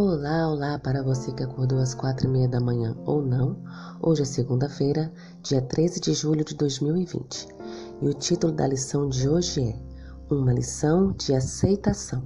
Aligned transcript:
Olá, 0.00 0.48
olá 0.48 0.78
para 0.78 1.02
você 1.02 1.32
que 1.32 1.42
acordou 1.42 1.80
às 1.80 1.92
quatro 1.92 2.28
e 2.28 2.30
meia 2.30 2.46
da 2.46 2.60
manhã 2.60 2.96
ou 3.04 3.20
não. 3.20 3.56
Hoje 4.00 4.22
é 4.22 4.24
segunda-feira, 4.24 5.12
dia 5.42 5.60
13 5.60 5.98
de 5.98 6.12
julho 6.12 6.44
de 6.44 6.54
2020 6.54 7.48
e 8.00 8.08
o 8.08 8.14
título 8.14 8.52
da 8.52 8.64
lição 8.64 9.08
de 9.08 9.28
hoje 9.28 9.60
é 9.60 10.32
Uma 10.32 10.52
lição 10.52 11.10
de 11.10 11.34
aceitação. 11.34 12.22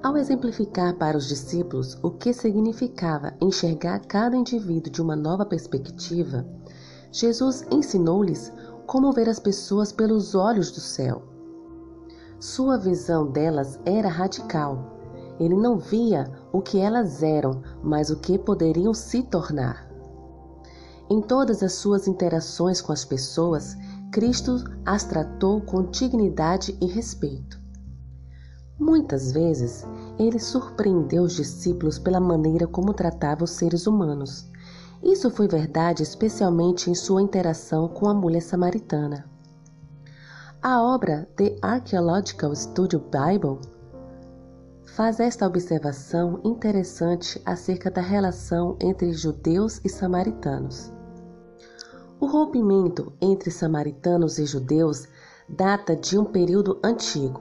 Ao 0.00 0.16
exemplificar 0.16 0.94
para 0.94 1.18
os 1.18 1.26
discípulos 1.26 1.98
o 2.04 2.12
que 2.12 2.32
significava 2.32 3.34
enxergar 3.40 3.98
cada 4.06 4.36
indivíduo 4.36 4.92
de 4.92 5.02
uma 5.02 5.16
nova 5.16 5.44
perspectiva, 5.44 6.46
Jesus 7.10 7.66
ensinou-lhes 7.68 8.52
como 8.86 9.10
ver 9.10 9.28
as 9.28 9.40
pessoas 9.40 9.90
pelos 9.90 10.36
olhos 10.36 10.70
do 10.70 10.78
céu 10.78 11.32
sua 12.42 12.76
visão 12.76 13.30
delas 13.30 13.78
era 13.84 14.08
radical. 14.08 15.01
Ele 15.42 15.56
não 15.56 15.76
via 15.76 16.30
o 16.52 16.62
que 16.62 16.78
elas 16.78 17.20
eram, 17.20 17.62
mas 17.82 18.10
o 18.10 18.16
que 18.20 18.38
poderiam 18.38 18.94
se 18.94 19.24
tornar. 19.24 19.90
Em 21.10 21.20
todas 21.20 21.64
as 21.64 21.72
suas 21.72 22.06
interações 22.06 22.80
com 22.80 22.92
as 22.92 23.04
pessoas, 23.04 23.76
Cristo 24.12 24.62
as 24.86 25.02
tratou 25.02 25.60
com 25.60 25.90
dignidade 25.90 26.78
e 26.80 26.86
respeito. 26.86 27.60
Muitas 28.78 29.32
vezes, 29.32 29.84
ele 30.16 30.38
surpreendeu 30.38 31.24
os 31.24 31.34
discípulos 31.34 31.98
pela 31.98 32.20
maneira 32.20 32.68
como 32.68 32.94
tratava 32.94 33.42
os 33.42 33.50
seres 33.50 33.88
humanos. 33.88 34.48
Isso 35.02 35.28
foi 35.28 35.48
verdade 35.48 36.04
especialmente 36.04 36.88
em 36.88 36.94
sua 36.94 37.20
interação 37.20 37.88
com 37.88 38.08
a 38.08 38.14
mulher 38.14 38.42
samaritana. 38.42 39.28
A 40.62 40.80
obra 40.80 41.28
The 41.36 41.56
Archaeological 41.60 42.54
Studio 42.54 43.00
Bible 43.00 43.71
faz 44.94 45.20
esta 45.20 45.46
observação 45.46 46.38
interessante 46.44 47.40
acerca 47.46 47.90
da 47.90 48.02
relação 48.02 48.76
entre 48.78 49.10
judeus 49.14 49.80
e 49.82 49.88
samaritanos. 49.88 50.92
O 52.20 52.26
rompimento 52.26 53.10
entre 53.18 53.50
samaritanos 53.50 54.38
e 54.38 54.44
judeus 54.44 55.08
data 55.48 55.96
de 55.96 56.18
um 56.18 56.26
período 56.26 56.78
antigo. 56.84 57.40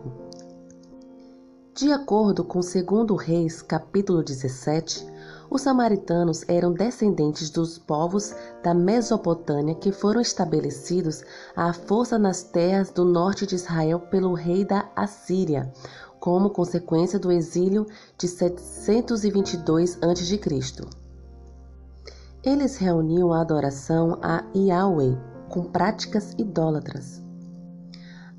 De 1.75 1.91
acordo 1.91 2.43
com 2.43 2.61
2 2.61 3.21
Reis, 3.21 3.61
capítulo 3.61 4.23
17, 4.23 5.05
os 5.49 5.61
samaritanos 5.63 6.45
eram 6.47 6.71
descendentes 6.71 7.49
dos 7.49 7.77
povos 7.77 8.33
da 8.63 8.73
Mesopotâmia 8.73 9.75
que 9.75 9.91
foram 9.91 10.21
estabelecidos 10.21 11.21
à 11.53 11.73
força 11.73 12.17
nas 12.17 12.43
terras 12.43 12.91
do 12.91 13.03
norte 13.03 13.45
de 13.45 13.55
Israel 13.55 13.99
pelo 13.99 14.33
rei 14.33 14.63
da 14.63 14.89
Assíria, 14.95 15.71
como 16.21 16.51
consequência 16.51 17.17
do 17.17 17.31
exílio 17.31 17.87
de 18.15 18.27
722 18.27 19.97
a.C. 20.03 20.39
Eles 22.43 22.77
reuniam 22.77 23.33
a 23.33 23.41
adoração 23.41 24.19
a 24.21 24.43
Yahweh 24.55 25.17
com 25.49 25.63
práticas 25.63 26.33
idólatras. 26.37 27.23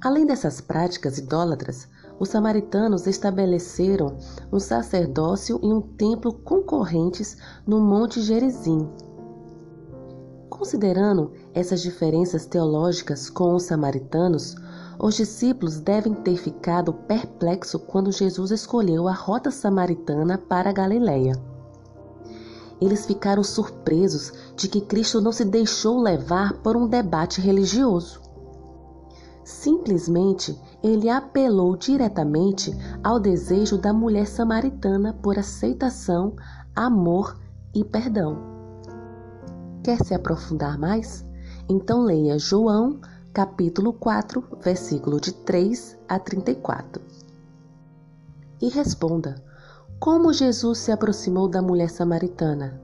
Além 0.01 0.25
dessas 0.25 0.61
práticas 0.61 1.19
idólatras, 1.19 1.89
os 2.21 2.29
samaritanos 2.29 3.09
estabeleceram 3.09 4.17
um 4.53 4.61
sacerdócio 4.61 5.59
e 5.61 5.67
um 5.67 5.81
templo 5.81 6.33
concorrentes 6.33 7.37
no 7.67 7.81
Monte 7.81 8.23
Gerizim. 8.23 8.89
Considerando 10.49 11.33
essas 11.53 11.83
diferenças 11.83 12.47
teológicas 12.47 13.29
com 13.29 13.57
os 13.57 13.65
samaritanos, 13.65 14.55
os 14.99 15.17
discípulos 15.17 15.81
devem 15.81 16.15
ter 16.15 16.37
ficado 16.37 16.93
perplexos 16.93 17.81
quando 17.87 18.13
Jesus 18.13 18.51
escolheu 18.51 19.09
a 19.09 19.13
rota 19.13 19.51
samaritana 19.51 20.39
para 20.39 20.71
a 20.71 20.73
Galileia. 20.73 21.33
Eles 22.81 23.07
ficaram 23.07 23.45
surpresos 23.45 24.33
de 24.57 24.69
que 24.69 24.81
Cristo 24.81 25.21
não 25.21 25.31
se 25.31 25.45
deixou 25.45 26.01
levar 26.01 26.55
por 26.55 26.77
um 26.77 26.89
debate 26.89 27.41
religioso. 27.41 28.21
Simplesmente 29.45 30.59
ele 30.83 31.09
apelou 31.09 31.77
diretamente 31.77 32.77
ao 33.03 33.21
desejo 33.21 33.79
da 33.79 33.93
mulher 33.93 34.27
samaritana 34.27 35.13
por 35.23 35.39
aceitação, 35.39 36.35
amor 36.75 37.39
e 37.75 37.85
perdão. 37.85 38.39
Quer 39.83 39.99
se 40.05 40.15
aprofundar 40.15 40.79
mais? 40.79 41.25
Então 41.69 42.03
leia 42.03 42.39
João, 42.39 43.01
capítulo 43.33 43.95
4, 43.95 44.45
versículo 44.61 45.19
de 45.19 45.33
3 45.33 45.97
a 46.07 46.19
34. 46.19 47.03
E 48.61 48.69
responda: 48.69 49.43
Como 49.99 50.35
Jesus 50.35 50.79
se 50.79 50.93
aproximou 50.93 51.49
da 51.49 51.63
mulher 51.63 51.89
samaritana? 51.89 52.79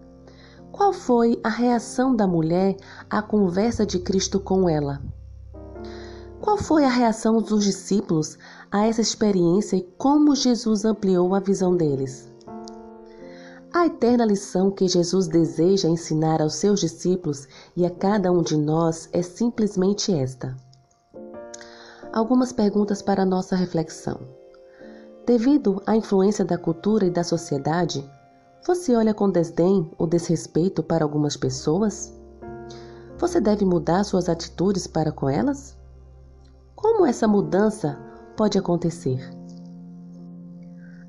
Qual 0.72 0.94
foi 0.94 1.38
a 1.44 1.50
reação 1.50 2.16
da 2.16 2.26
mulher 2.26 2.76
à 3.10 3.20
conversa 3.20 3.84
de 3.84 3.98
Cristo 3.98 4.40
com 4.40 4.66
ela? 4.66 5.02
Qual 6.40 6.56
foi 6.56 6.82
a 6.84 6.88
reação 6.88 7.42
dos 7.42 7.64
discípulos 7.64 8.38
a 8.70 8.86
essa 8.86 9.02
experiência 9.02 9.76
e 9.76 9.82
como 9.98 10.34
Jesus 10.34 10.82
ampliou 10.86 11.34
a 11.34 11.40
visão 11.40 11.76
deles? 11.76 12.32
A 13.78 13.86
eterna 13.86 14.24
lição 14.24 14.72
que 14.72 14.88
Jesus 14.88 15.28
deseja 15.28 15.88
ensinar 15.88 16.42
aos 16.42 16.54
seus 16.56 16.80
discípulos 16.80 17.46
e 17.76 17.86
a 17.86 17.90
cada 17.90 18.32
um 18.32 18.42
de 18.42 18.56
nós 18.56 19.08
é 19.12 19.22
simplesmente 19.22 20.12
esta. 20.12 20.56
Algumas 22.12 22.52
perguntas 22.52 23.00
para 23.00 23.24
nossa 23.24 23.54
reflexão. 23.54 24.18
Devido 25.24 25.80
à 25.86 25.94
influência 25.94 26.44
da 26.44 26.58
cultura 26.58 27.06
e 27.06 27.10
da 27.10 27.22
sociedade, 27.22 28.04
você 28.66 28.96
olha 28.96 29.14
com 29.14 29.30
desdém 29.30 29.88
ou 29.96 30.08
desrespeito 30.08 30.82
para 30.82 31.04
algumas 31.04 31.36
pessoas? 31.36 32.12
Você 33.16 33.40
deve 33.40 33.64
mudar 33.64 34.02
suas 34.02 34.28
atitudes 34.28 34.88
para 34.88 35.12
com 35.12 35.28
elas? 35.28 35.78
Como 36.74 37.06
essa 37.06 37.28
mudança 37.28 37.96
pode 38.36 38.58
acontecer? 38.58 39.37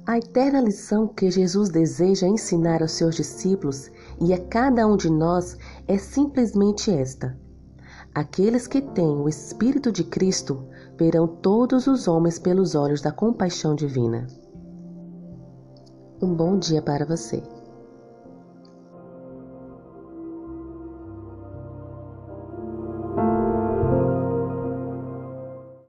A 0.09 0.17
eterna 0.17 0.59
lição 0.59 1.07
que 1.07 1.29
Jesus 1.29 1.69
deseja 1.69 2.25
ensinar 2.25 2.81
aos 2.81 2.93
seus 2.93 3.13
discípulos 3.13 3.91
e 4.19 4.33
a 4.33 4.43
cada 4.47 4.87
um 4.87 4.97
de 4.97 5.07
nós 5.07 5.55
é 5.87 5.99
simplesmente 5.99 6.89
esta: 6.89 7.37
Aqueles 8.15 8.65
que 8.65 8.81
têm 8.81 9.05
o 9.05 9.29
Espírito 9.29 9.91
de 9.91 10.03
Cristo 10.03 10.65
verão 10.97 11.27
todos 11.27 11.85
os 11.85 12.07
homens 12.07 12.39
pelos 12.39 12.73
olhos 12.73 13.01
da 13.01 13.11
compaixão 13.11 13.75
divina. 13.75 14.25
Um 16.19 16.33
bom 16.33 16.57
dia 16.57 16.81
para 16.81 17.05
você. 17.05 17.43